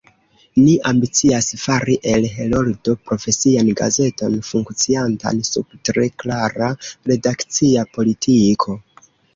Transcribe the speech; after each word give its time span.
Ni 0.59 0.71
ambicias 0.91 1.49
fari 1.63 1.97
el 2.13 2.25
Heroldo 2.37 2.95
profesian 3.11 3.71
gazeton, 3.83 4.41
funkciantan 4.51 5.45
sub 5.53 5.79
tre 5.91 6.11
klara 6.25 6.75
redakcia 7.15 7.91
politiko. 7.99 8.81